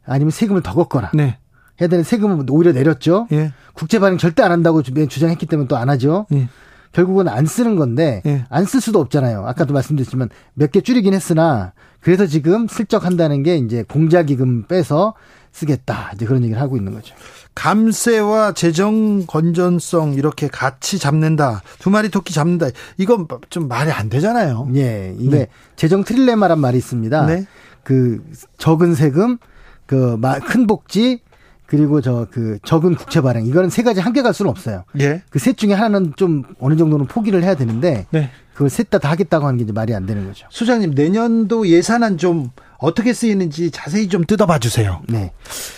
[0.06, 1.38] 아니면 세금을 더 걷거나 네.
[1.82, 3.28] 해야 되는 세금은 오히려 내렸죠.
[3.32, 3.52] 예.
[3.74, 6.26] 국채 발행 절대 안 한다고 주장했기 때문에 또 안 하죠.
[6.34, 6.48] 예.
[6.94, 8.46] 결국은 안 쓰는 건데 예.
[8.50, 9.46] 안쓸 수도 없잖아요.
[9.46, 15.14] 아까도 말씀드렸지만 몇 개 줄이긴 했으나 그래서 지금 슬쩍 한다는 게 이제 공자기금 빼서
[15.52, 16.12] 쓰겠다.
[16.16, 17.16] 이제 그런 얘기를 하고 있는 거죠.
[17.56, 21.62] 감세와 재정 건전성 이렇게 같이 잡는다.
[21.80, 22.68] 두 마리 토끼 잡는다.
[22.98, 24.70] 이건 좀 말이 안 되잖아요.
[24.76, 25.16] 예.
[25.18, 25.48] 이게 네.
[25.76, 27.26] 재정 트릴레마란 말이 있습니다.
[27.26, 27.46] 네.
[27.84, 28.22] 그
[28.58, 29.38] 적은 세금,
[29.86, 30.18] 그
[30.48, 31.20] 큰 복지,
[31.68, 34.84] 그리고 저 그 적은 국채 발행 이거는 세 가지 함께 갈 수는 없어요.
[35.00, 35.24] 예.
[35.30, 38.30] 그 셋 중에 하나는 좀 어느 정도는 포기를 해야 되는데 네.
[38.54, 40.48] 그걸 셋 다 다 하겠다고 하는 게 이제 말이 안 되는 거죠.
[40.52, 45.02] 수장님 내년도 예산안 좀 어떻게 쓰이는지 자세히 좀 뜯어봐 주세요.
[45.10, 45.32] 네.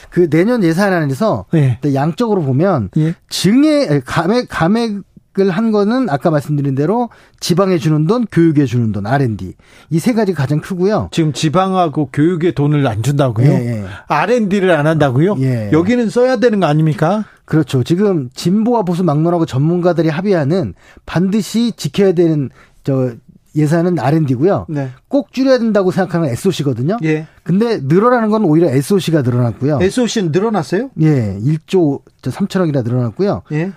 [0.09, 1.79] 그 내년 예산안에서 네.
[1.93, 3.15] 양적으로 보면 예.
[3.29, 5.01] 증액 감액 감액
[5.49, 9.53] 한 거는 아까 말씀드린 대로 지방에 주는 돈, 교육에 주는 돈, R&D
[9.91, 11.09] 이 세 가지가 가장 크고요.
[11.11, 13.47] 지금 지방하고 교육에 돈을 안 준다고요?
[13.47, 13.85] 예, 예.
[14.07, 15.35] R&D를 안 한다고요?
[15.39, 15.69] 예.
[15.71, 17.25] 여기는 써야 되는 거 아닙니까?
[17.45, 17.83] 그렇죠.
[17.83, 20.73] 지금 진보와 보수 막론하고 전문가들이 합의하는
[21.05, 22.49] 반드시 지켜야 되는
[22.83, 23.11] 저
[23.55, 24.67] 예산은 R&D고요.
[24.69, 24.91] 네.
[25.07, 26.97] 꼭 줄여야 된다고 생각하는 SOC거든요.
[27.03, 27.25] 예.
[27.43, 29.79] 근데 늘어나는 건 오히려 SOC가 늘어났고요.
[29.81, 30.91] SOC는 늘어났어요?
[31.01, 31.39] 예.
[31.41, 33.41] 1조 3천억이나 늘어났고요.
[33.53, 33.71] 예.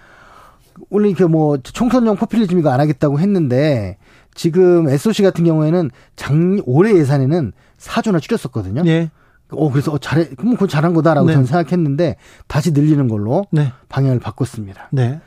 [0.88, 3.98] 원래 이렇게 뭐 총선용 포퓰리즘 이거 안 하겠다고 했는데
[4.34, 6.32] 지금 SOC 같은 경우에는 작
[6.64, 8.82] 올해 예산에는 4조나 줄였었거든요.
[8.86, 9.10] 예.
[9.50, 11.32] 어 그래서 어, 잘해 그럼 그건 잘한 거다라고 네.
[11.32, 12.16] 저는 생각했는데
[12.46, 13.72] 다시 늘리는 걸로 네.
[13.88, 14.88] 방향을 바꿨습니다.
[14.92, 15.20] 네.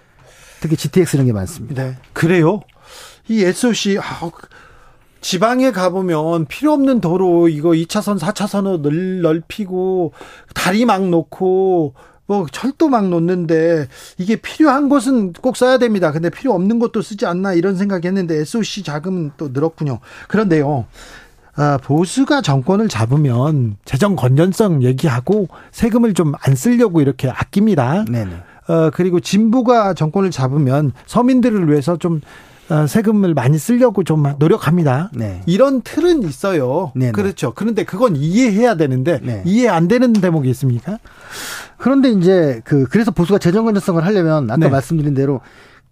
[0.62, 1.84] 특히 GTX 이런 게 많습니다.
[1.84, 1.98] 네.
[2.14, 2.62] 그래요?
[3.28, 4.32] 이 SOC 아,
[5.24, 10.14] 지방에 가보면 필요 없는 도로 이거 2차선, 4차선으로 넓히고
[10.54, 16.12] 다리 막 놓고 뭐 철도 막 놓는데 이게 필요한 곳은 꼭 써야 됩니다.
[16.12, 20.00] 근데 필요 없는 것도 쓰지 않나 이런 생각했는데 SOC 자금은 또 늘었군요.
[20.28, 20.86] 그런데요.
[21.56, 28.06] 아, 보수가 정권을 잡으면 재정 건전성 얘기하고 세금을 좀 안 쓰려고 이렇게 아낍니다.
[28.06, 28.32] 네네.
[28.70, 32.22] 어, 그리고 진보가 정권을 잡으면 서민들을 위해서 좀
[32.70, 35.12] 어, 세금을 많이 쓰려고 좀 노력합니다.
[35.14, 35.42] 네.
[35.46, 36.92] 이런 틀은 있어요.
[36.96, 37.12] 네네.
[37.12, 37.52] 그렇죠.
[37.54, 39.44] 그런데 그건 이해해야 되는데 네.
[39.46, 40.98] 이해 안 되는 대목이 있습니까?
[41.84, 44.70] 그런데 이제 그 그래서 보수가 재정 건전성을 하려면 아까 네.
[44.70, 45.42] 말씀드린 대로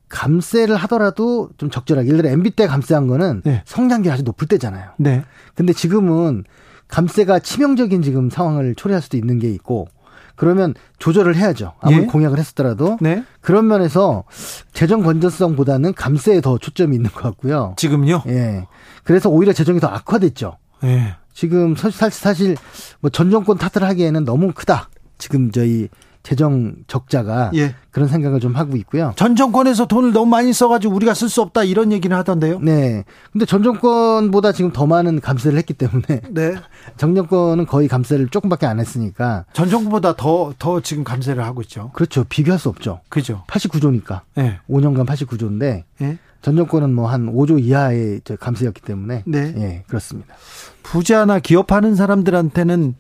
[0.08, 3.62] 감세를 하더라도 좀 적절하게 예를 들어 MB 때 감세한 거는 네.
[3.66, 4.92] 성장률이 아주 높을 때잖아요.
[5.00, 5.26] 네.
[5.54, 6.46] 근데 지금은
[6.88, 9.90] 감세가 치명적인 지금 상황을 초래할 수도 있는 게 있고
[10.38, 11.74] 그러면 조절을 해야죠.
[11.82, 12.06] 아무리 예?
[12.06, 13.26] 공약을 했었더라도 네.
[13.42, 14.24] 그런 면에서
[14.72, 17.74] 재정 건전성보다는 감세에 더 초점이 있는 것 같고요.
[17.76, 18.24] 지금요?
[18.28, 18.66] 예.
[19.04, 20.58] 그래서 오히려 재정이 더 악화됐죠.
[20.86, 21.18] 예.
[21.34, 22.56] 지금 사실 사실
[23.02, 24.90] 뭐 전 정권 탓을 하기에는 너무 크다.
[25.22, 25.88] 지금 저희
[26.24, 27.74] 재정 적자가 예.
[27.90, 29.12] 그런 생각을 좀 하고 있고요.
[29.16, 32.60] 전 정권에서 돈을 너무 많이 써가지고 우리가 쓸 수 없다 이런 얘기는 하던데요.
[32.60, 33.04] 네.
[33.32, 36.56] 근데 전 정권보다 지금 더 많은 감세를 했기 때문에 네.
[36.98, 41.90] 정 정권은 거의 감세를 조금밖에 안 했으니까 전 정권보다 더 더 지금 감세를 하고 있죠.
[41.94, 42.24] 그렇죠.
[42.26, 43.02] 비교할 수 없죠.
[43.10, 43.44] 그죠.
[43.48, 44.22] 89조니까.
[44.36, 44.60] 네.
[44.70, 46.18] 5년간 89조인데 네.
[46.44, 49.54] 전 정권은 뭐 한 5조 이하의 감세였기 때문에 네.
[49.58, 50.36] 예, 그렇습니다.
[50.84, 52.96] 부자나 기업하는 사람들한테는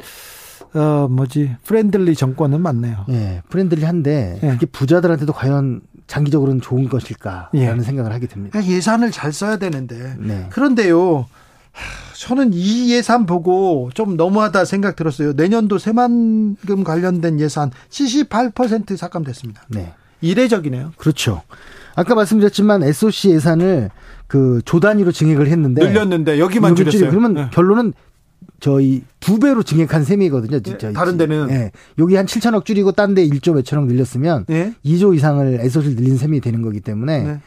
[0.73, 3.05] 어 뭐지 friendly 정권은 맞네요.
[3.09, 4.47] 예, friendly한데 예.
[4.51, 7.81] 그게 부자들한테도 과연 장기적으로는 좋은 것일까라는 예.
[7.81, 8.63] 생각을 하게 됩니다.
[8.63, 10.47] 예산을 잘 써야 되는데 네.
[10.51, 11.25] 그런데요.
[12.17, 15.33] 저는 이 예산 보고 좀 너무하다 생각 들었어요.
[15.33, 19.63] 내년도 새만금 관련된 예산 78% 삭감됐습니다.
[19.69, 19.93] 네.
[20.21, 20.91] 이례적이네요.
[20.97, 21.41] 그렇죠.
[21.95, 23.89] 아까 말씀드렸지만 SOC 예산을
[24.27, 27.09] 그 조 단위로 증액을 했는데 늘렸는데 여기만 줄였어요.
[27.09, 27.49] 그러면 네.
[27.51, 27.93] 결론은
[28.61, 30.59] 저희 두 배로 증액한 셈이거든요.
[30.59, 30.87] 진짜.
[30.87, 31.71] 네, 다른 데는 예.
[31.97, 34.73] 여기 한 7천억 줄이고 딴 데 1조 몇천억 늘렸으면 네.
[34.85, 37.39] 2조 이상을 애소를 늘린 셈이 되는 거기 때문에 네.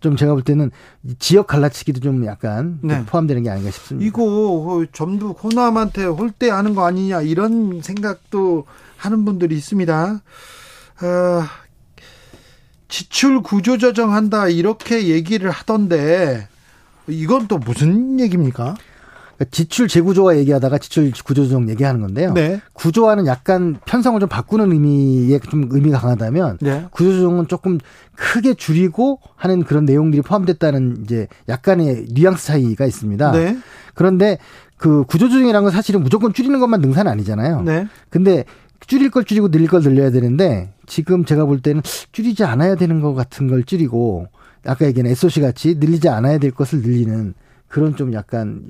[0.00, 0.70] 좀 제가 볼 때는
[1.18, 3.04] 지역 갈라치기도 좀 약간 네.
[3.04, 4.06] 포함되는 게 아닌가 싶습니다.
[4.06, 8.64] 이거 그 전부 호남한테 홀대하는 거 아니냐 이런 생각도
[8.96, 10.22] 하는 분들이 있습니다.
[11.02, 11.42] 어,
[12.88, 16.48] 지출 구조 조정한다 이렇게 얘기를 하던데
[17.08, 18.74] 이건 또 무슨 얘기입니까?
[19.50, 22.32] 지출 재구조화 얘기하다가 지출 구조조정 얘기하는 건데요.
[22.32, 22.60] 네.
[22.72, 26.86] 구조화는 약간 편성을 좀 바꾸는 의미에 좀 의미가 강하다면 네.
[26.90, 27.78] 구조조정은 조금
[28.14, 33.32] 크게 줄이고 하는 그런 내용들이 포함됐다는 이제 약간의 뉘앙스 차이가 있습니다.
[33.32, 33.56] 네.
[33.94, 34.38] 그런데
[34.76, 37.62] 그 구조조정이라는 건 사실은 무조건 줄이는 것만 능사는 아니잖아요.
[37.62, 37.86] 네.
[38.10, 38.44] 근데
[38.86, 43.14] 줄일 걸 줄이고 늘릴 걸 늘려야 되는데 지금 제가 볼 때는 줄이지 않아야 되는 것
[43.14, 44.26] 같은 걸 줄이고
[44.66, 47.34] 아까 얘기한 SOC 같이 늘리지 않아야 될 것을 늘리는
[47.68, 48.68] 그런 좀 약간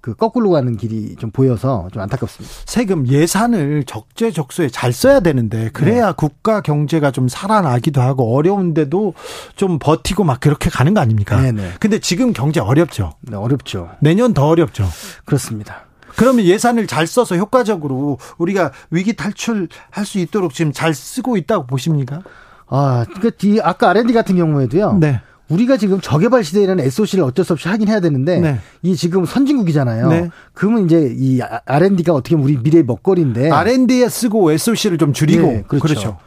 [0.00, 2.54] 그 거꾸로 가는 길이 좀 보여서 좀 안타깝습니다.
[2.64, 6.12] 세금 예산을 적재적소에 잘 써야 되는데 그래야 네.
[6.16, 9.14] 국가 경제가 좀 살아나기도 하고 어려운데도
[9.56, 11.40] 좀 버티고 막 그렇게 가는 거 아닙니까?
[11.40, 11.62] 네네.
[11.62, 11.70] 네.
[11.80, 13.12] 근데 지금 경제 어렵죠.
[13.20, 13.90] 네, 어렵죠.
[14.00, 14.86] 내년 더 어렵죠.
[15.24, 15.86] 그렇습니다.
[16.16, 22.22] 그러면 예산을 잘 써서 효과적으로 우리가 위기 탈출할 수 있도록 지금 잘 쓰고 있다고 보십니까?
[22.66, 24.98] 아, 그 뒤, 아까 R&D 같은 경우에도요.
[24.98, 25.20] 네.
[25.48, 28.58] 우리가 지금 저개발 시대에는 SOC를 어쩔 수 없이 하긴 해야 되는데 네.
[28.82, 30.08] 이 지금 선진국이잖아요.
[30.08, 30.30] 네.
[30.52, 35.64] 그러면 이제 이 R&D가 어떻게 보면 우리 미래의 먹거리인데 R&D에 쓰고 SOC를 좀 줄이고 네,
[35.66, 35.86] 그렇죠.
[35.86, 36.18] 그렇죠.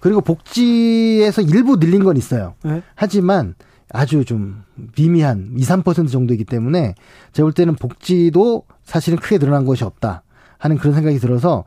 [0.00, 2.54] 그리고 복지에서 일부 늘린 건 있어요.
[2.62, 2.82] 네.
[2.94, 3.54] 하지만
[3.92, 4.62] 아주 좀
[4.96, 6.94] 미미한 2, 3% 정도이기 때문에
[7.32, 10.22] 제가 볼 때는 복지도 사실은 크게 늘어난 것이 없다
[10.58, 11.64] 하는 그런 생각이 들어서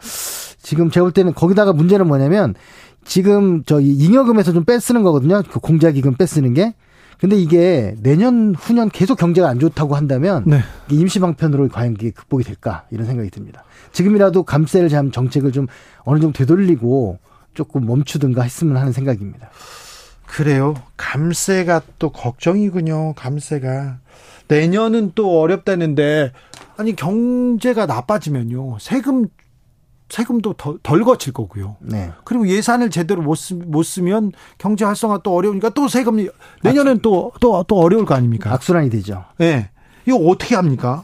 [0.62, 2.54] 지금 제가 볼 때는 거기다가 문제는 뭐냐면
[3.04, 5.42] 지금 저 잉여금에서 좀 빼쓰는 거거든요.
[5.50, 6.76] 그 공자기금 빼쓰는 게.
[7.20, 10.62] 근데 이게 내년 후년 계속 경제가 안 좋다고 한다면 네.
[10.90, 13.66] 임시 방편으로 과연 이게 극복이 될까 이런 생각이 듭니다.
[13.92, 15.68] 지금이라도 감세를 잠 정책을 좀
[16.04, 17.20] 어느 정도 되돌리고
[17.54, 19.50] 조금 멈추든가 했으면 하는 생각입니다.
[20.26, 20.76] 그래요.
[20.96, 23.14] 감세가 또 걱정이군요.
[23.16, 23.98] 감세가
[24.48, 26.32] 내년은 또 어렵다는데
[26.78, 29.28] 아니 경제가 나빠지면요 세금
[30.10, 31.78] 세금도 덜, 덜 거칠 거고요.
[31.82, 32.12] 네.
[32.24, 36.30] 그리고 예산을 제대로 못, 쓰, 못 쓰면 경제 활성화 또 어려우니까 또 세금이
[36.64, 38.52] 내년엔 또또 또 어려울 거 아닙니까?
[38.54, 39.26] 악순환이 되죠.
[39.40, 39.46] 예.
[39.56, 39.70] 네.
[40.06, 41.04] 이거 어떻게 합니까?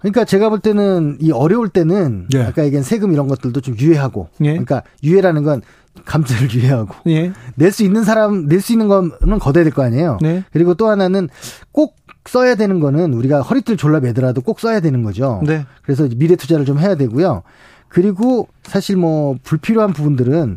[0.00, 2.42] 그러니까 제가 볼 때는 이 어려울 때는 예.
[2.42, 4.50] 아까 얘기한 세금 이런 것들도 좀 유예하고 예.
[4.50, 5.62] 그러니까 유예라는 건
[6.04, 7.32] 감세를 유예하고 예.
[7.54, 10.18] 낼수 있는 사람 낼 수 있는 거는 걷어야 될 거 아니에요.
[10.20, 10.44] 네.
[10.52, 11.28] 그리고 또 하나는
[11.72, 15.40] 꼭 써야 되는 거는 우리가 허리띠를 졸라 매더라도 꼭 써야 되는 거죠.
[15.46, 15.64] 네.
[15.82, 17.42] 그래서 미래 투자를 좀 해야 되고요.
[17.88, 20.56] 그리고 사실 뭐 불필요한 부분들은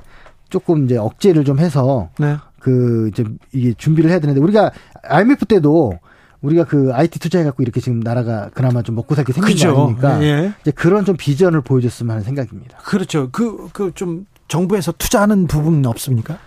[0.50, 2.38] 조금 이제 억제를 좀 해서 네.
[2.60, 4.72] 그 이제 이게 준비를 해야 되는데 우리가
[5.04, 6.00] IMF 때도
[6.42, 9.74] 우리가 그 IT 투자해갖고 이렇게 지금 나라가 그나마 좀 먹고 살게 생긴 그죠.
[9.74, 10.24] 거 아닙니까?
[10.24, 10.54] 예.
[10.62, 12.78] 이제 그런 좀 비전을 보여줬으면 하는 생각입니다.
[12.80, 13.30] 그렇죠.
[13.32, 16.38] 그, 그 좀 정부에서 투자하는 부분은 없습니까?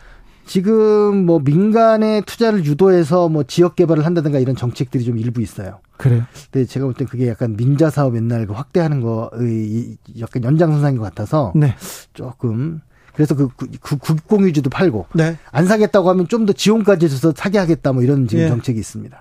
[0.51, 5.79] 지금 뭐 민간의 투자를 유도해서 뭐 지역 개발을 한다든가 이런 정책들이 좀 일부 있어요.
[5.97, 6.25] 그래요?
[6.51, 11.53] 근데 제가 볼때 그게 약간 민자 사업 옛날 그 확대하는 거의 약간 연장선상인 것 같아서
[11.55, 11.77] 네.
[12.15, 12.81] 조금
[13.15, 15.39] 그래서 그, 그, 그 국공유주도 팔고 네.
[15.53, 18.49] 안 사겠다고 하면 좀 더 지원까지 해서 사게 하겠다 뭐 이런 지금 예.
[18.49, 19.17] 정책이 있습니다.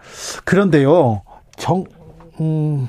[0.45, 1.21] 그런데요,
[1.57, 1.83] 정,
[2.41, 2.87] 음,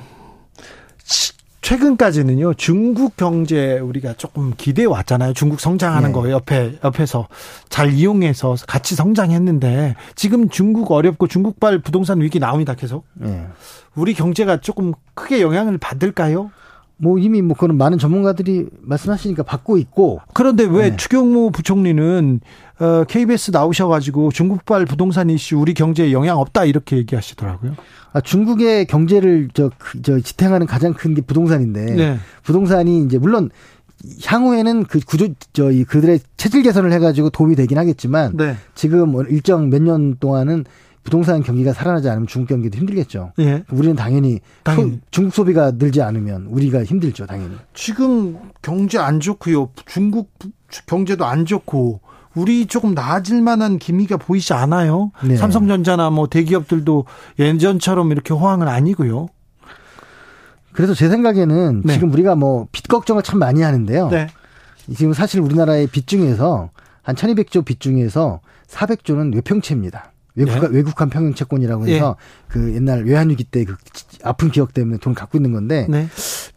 [1.61, 5.33] 최근까지는요 중국 경제 우리가 조금 기대해 왔잖아요.
[5.33, 6.13] 중국 성장하는 네.
[6.13, 7.27] 거 옆에 옆에서
[7.69, 12.73] 잘 이용해서 같이 성장했는데 지금 중국 어렵고 중국발 부동산 위기 나옵니다.
[12.73, 13.05] 계속.
[13.13, 13.45] 네.
[13.95, 16.51] 우리 경제가 조금 크게 영향을 받을까요?
[17.01, 20.95] 뭐 이미 뭐 그런 많은 전문가들이 말씀하시니까 받고 있고 그런데 왜 네.
[20.95, 22.39] 추경호 부총리는
[22.79, 27.75] 어, KBS 나오셔 가지고 중국발 부동산 이슈 우리 경제에 영향 없다 이렇게 얘기하시더라고요.
[28.13, 32.17] 아, 중국의 경제를 저, 그, 저 지탱하는 가장 큰 게 부동산인데 네.
[32.43, 33.49] 부동산이 이제 물론
[34.25, 38.55] 향후에는 그 구조 저이 그들의 체질 개선을 해 가지고 도움이 되긴 하겠지만 네.
[38.75, 40.65] 지금 뭐 일정 몇 년 동안은
[41.03, 43.33] 부동산 경기가 살아나지 않으면 중국 경기도 힘들겠죠.
[43.39, 43.63] 예.
[43.71, 44.91] 우리는 당연히, 당연히.
[44.93, 47.55] 소, 중국 소비가 늘지 않으면 우리가 힘들죠, 당연히.
[47.73, 49.69] 지금 경제 안 좋고요.
[49.85, 50.31] 중국
[50.85, 52.01] 경제도 안 좋고
[52.35, 55.11] 우리 조금 나아질 만한 기미가 보이지 않아요.
[55.23, 55.35] 네.
[55.35, 57.05] 삼성전자나 뭐 대기업들도
[57.39, 59.27] 예전처럼 이렇게 호황은 아니고요.
[60.71, 61.93] 그래서 제 생각에는 네.
[61.93, 64.09] 지금 우리가 뭐 빚 걱정을 참 많이 하는데요.
[64.09, 64.27] 네.
[64.95, 66.69] 지금 사실 우리나라의 빚 중에서
[67.01, 70.10] 한 1200조 빚 중에서 400조는 외평채입니다.
[70.35, 70.67] 외국, 예?
[70.69, 72.47] 외국한 평형 채권이라고 해서 예.
[72.47, 73.75] 그 옛날 외환위기 때 그
[74.23, 76.07] 아픈 기억 때문에 돈을 갖고 있는 건데 네.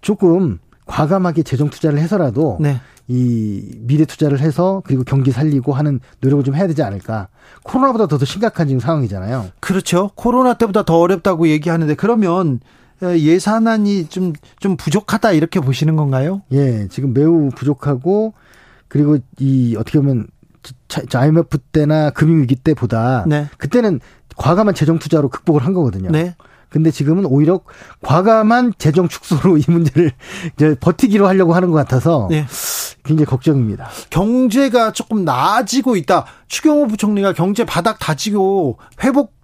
[0.00, 2.80] 조금 과감하게 재정 투자를 해서라도 네.
[3.08, 7.28] 이 미래 투자를 해서 그리고 경기 살리고 하는 노력을 좀 해야 되지 않을까.
[7.62, 9.50] 코로나보다 더, 더 심각한 지금 상황이잖아요.
[9.60, 10.10] 그렇죠.
[10.14, 12.60] 코로나 때보다 더 어렵다고 얘기하는데 그러면
[13.02, 16.42] 예산안이 좀, 좀 부족하다 이렇게 보시는 건가요?
[16.52, 18.34] 예, 지금 매우 부족하고
[18.88, 20.28] 그리고 이 어떻게 보면
[21.14, 23.48] IMF 때나 금융위기 때보다 네.
[23.58, 24.00] 그때는
[24.36, 26.10] 과감한 재정 투자로 극복을 한 거거든요.
[26.10, 26.34] 네.
[26.68, 27.60] 근데 지금은 오히려
[28.02, 30.10] 과감한 재정 축소로 이 문제를
[30.54, 32.46] 이제 버티기로 하려고 하는 것 같아서 네.
[33.04, 33.88] 굉장히 걱정입니다.
[34.10, 36.24] 경제가 조금 나아지고 있다.
[36.48, 39.34] 추경호 부총리가 경제 바닥 다지고 회복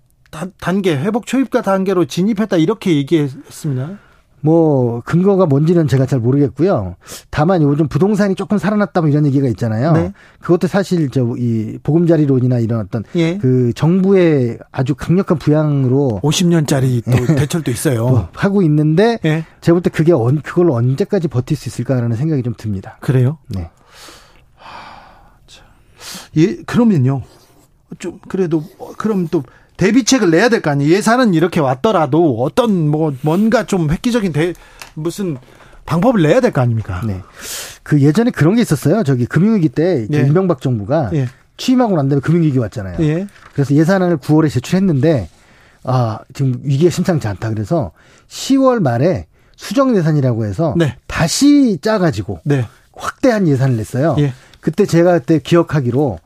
[0.59, 3.99] 단계, 회복 초입가 단계로 진입했다 이렇게 얘기했습니다.
[4.43, 6.97] 뭐 근거가 뭔지는 제가 잘 모르겠고요.
[7.31, 9.93] 다만 요즘 부동산이 조금 살아났다 뭐 이런 얘기가 있잖아요.
[9.93, 10.13] 네.
[10.41, 13.37] 그것도 사실 저 이 보금자리론이나 이런 어떤 예.
[13.39, 17.37] 그 정부의 아주 강력한 부양으로 50년짜리 또 예.
[17.37, 18.29] 대출도 있어요.
[18.35, 19.45] 하고 있는데 예.
[19.61, 22.99] 제가 볼 때 그게 언, 그걸 언제까지 버틸 수 있을까라는 생각이 좀 듭니다.
[23.01, 23.39] 그래요?
[23.49, 23.71] 네.
[26.37, 27.23] 예, 그러면요.
[27.99, 28.63] 좀 그래도
[28.99, 29.43] 그럼 또
[29.81, 30.93] 대비책을 내야 될 거 아니에요.
[30.95, 34.53] 예산은 이렇게 왔더라도 어떤 뭐 뭔가 좀 획기적인 대,
[34.95, 35.39] 무슨
[35.87, 37.01] 방법을 내야 될 거 아닙니까?
[37.07, 37.23] 네.
[37.83, 39.03] 그 예전에 그런 게 있었어요.
[39.05, 40.21] 저기 금융위기 때 예.
[40.21, 41.29] 이명박 정부가 예.
[41.57, 42.97] 취임하고 난 다음에 금융위기 왔잖아요.
[43.01, 43.27] 예.
[43.55, 45.31] 그래서 예산안을 9월에 제출했는데
[45.85, 47.49] 아 지금 위기가 심상치 않다.
[47.49, 47.93] 그래서
[48.29, 50.97] 10월 말에 수정 예산이라고 해서 네.
[51.07, 52.67] 다시 짜가지고 네.
[52.93, 54.15] 확대한 예산을 냈어요.
[54.19, 54.35] 예.
[54.61, 56.19] 그때 제가 그때 기억하기로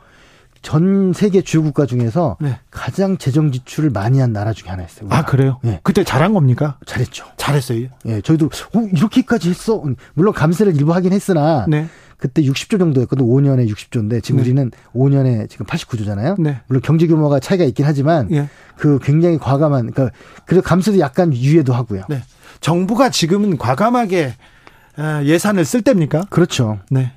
[0.64, 2.58] 전 세계 주요 국가 중에서 네.
[2.70, 5.06] 가장 재정 지출을 많이 한 나라 중에 하나였어요.
[5.06, 5.18] 우리가.
[5.18, 5.60] 아 그래요?
[5.62, 5.78] 네.
[5.82, 6.78] 그때 잘한 겁니까?
[6.86, 7.26] 잘했죠.
[7.36, 7.88] 잘했어요.
[8.06, 9.84] 예, 저희도 어, 이렇게까지 했어.
[10.14, 11.86] 물론 감세를 일부 하긴 했으나 네.
[12.16, 13.26] 그때 60조 정도였거든.
[13.26, 14.44] 5년에 60조인데 지금 네.
[14.44, 16.40] 우리는 5년에 지금 89조잖아요.
[16.40, 16.62] 네.
[16.66, 18.48] 물론 경제 규모가 차이가 있긴 하지만 예.
[18.78, 22.04] 그 굉장히 과감한 그러니까 그래도 감세도 약간 유예도 하고요.
[22.08, 22.22] 네.
[22.60, 24.32] 정부가 지금은 과감하게
[24.96, 26.22] 아, 예산을 쓸 때입니까?
[26.30, 26.78] 그렇죠.
[26.90, 27.12] 네.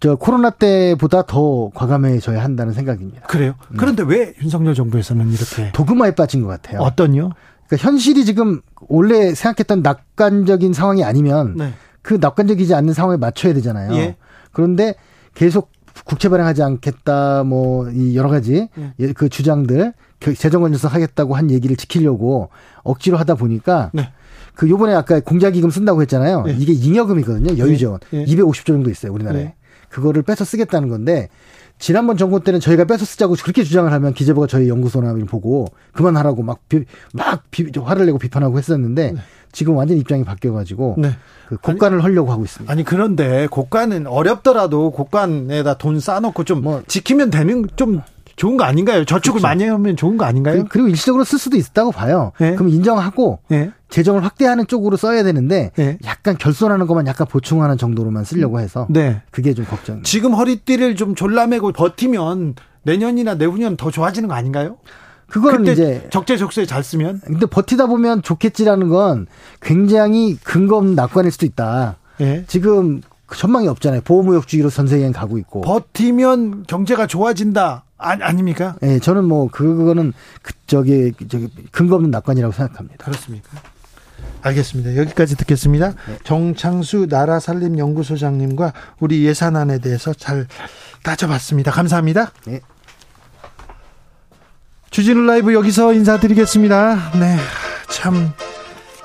[0.00, 3.20] 저 코로나 때보다 더 과감해져야 한다는 생각입니다.
[3.26, 3.54] 그래요?
[3.70, 3.76] 네.
[3.78, 6.80] 그런데 왜 윤석열 정부에서는 이렇게 도그마에 빠진 것 같아요.
[6.80, 7.30] 어떤요?
[7.66, 11.74] 그러니까 현실이 지금 원래 생각했던 낙관적인 상황이 아니면 네.
[12.02, 13.94] 그 낙관적이지 않는 상황에 맞춰야 되잖아요.
[13.96, 14.16] 예.
[14.52, 14.94] 그런데
[15.34, 15.70] 계속
[16.06, 19.12] 국채 발행하지 않겠다 뭐 이 여러 가지 예.
[19.12, 19.92] 그 주장들
[20.36, 22.48] 재정 건전성 하겠다고 한 얘기를 지키려고
[22.82, 24.10] 억지로 하다 보니까 네.
[24.54, 26.44] 그 요번에 아까 공자기금 쓴다고 했잖아요.
[26.48, 26.52] 예.
[26.58, 27.58] 이게 잉여금이거든요.
[27.58, 28.00] 여유자원.
[28.14, 28.24] 예.
[28.24, 29.54] 250조 정도 있어요, 우리나라에.
[29.90, 29.94] 예.
[29.94, 31.28] 그거를 뺏어 쓰겠다는 건데
[31.78, 36.60] 지난번 정권 때는 저희가 뺏어 쓰자고 그렇게 주장을 하면 기재부가 저희 연구소나 보고 그만하라고 막,
[36.68, 39.20] 비, 막 비, 화를 내고 비판하고 했었는데 네.
[39.50, 41.16] 지금 완전 입장이 바뀌어가지고 네.
[41.48, 42.70] 그 곡간을 아니, 하려고 하고 있습니다.
[42.70, 48.02] 아니 그런데 곡간은 어렵더라도 곡간에다 돈 쌓아놓고 좀 뭐 지키면 되는 좀
[48.36, 49.04] 좋은 거 아닌가요?
[49.04, 49.46] 저축을 그렇죠.
[49.46, 50.64] 많이 하면 좋은 거 아닌가요?
[50.68, 52.32] 그, 리고 일시적으로 쓸 수도 있다고 봐요.
[52.38, 52.54] 네.
[52.54, 53.70] 그럼 인정하고 네.
[53.90, 55.98] 재정을 확대하는 쪽으로 써야 되는데 네.
[56.04, 59.22] 약간 결손하는 것만 약간 보충하는 정도로만 쓰려고 해서 네.
[59.30, 60.02] 그게 좀 걱정.
[60.02, 64.78] 지금 허리띠를 좀 졸라매고 버티면 내년이나 내후년 더 좋아지는 거 아닌가요?
[65.28, 67.20] 그거는 이제 적재적소에 잘 쓰면.
[67.24, 69.26] 근데 버티다 보면 좋겠지라는 건
[69.60, 71.96] 굉장히 근거 없는 낙관일 수도 있다.
[72.20, 72.44] 예.
[72.48, 73.00] 지금
[73.32, 74.00] 전망이 없잖아요.
[74.02, 75.60] 보호무역주의로 전 세계는 가고 있고.
[75.60, 77.84] 버티면 경제가 좋아진다.
[77.96, 78.76] 아, 아닙니까?
[78.82, 83.04] 예, 저는 뭐 그거는 그 저기 저기 근거 없는 낙관이라고 생각합니다.
[83.04, 83.48] 그렇습니까?
[84.42, 84.96] 알겠습니다.
[84.96, 85.94] 여기까지 듣겠습니다.
[86.06, 86.18] 네.
[86.24, 90.46] 정창수 나라살림연구소장님과 우리 예산안에 대해서 잘
[91.02, 91.70] 따져봤습니다.
[91.70, 92.32] 감사합니다.
[92.46, 92.60] 네.
[94.90, 97.12] 주진우 라이브 여기서 인사드리겠습니다.
[97.20, 97.36] 네,
[97.90, 98.32] 참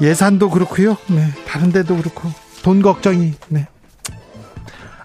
[0.02, 0.98] 예산도 그렇고요.
[1.08, 2.32] 네, 다른 데도 그렇고
[2.64, 3.68] 돈 걱정이 네.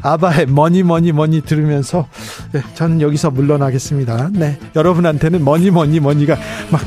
[0.03, 2.09] 아바의 Money Money Money 들으면서
[2.53, 4.31] 네, 저는 여기서 물러나겠습니다.
[4.33, 6.39] 네, 여러분한테는 Money Money Money가
[6.71, 6.81] 막,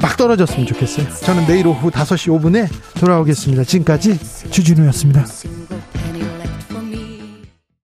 [0.00, 1.06] 막 떨어졌으면 좋겠어요.
[1.24, 3.64] 저는 내일 오후 5시 5분에 돌아오겠습니다.
[3.64, 4.18] 지금까지
[4.50, 5.24] 주진우였습니다.